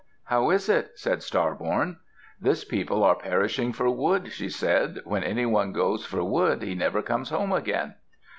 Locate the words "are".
3.03-3.13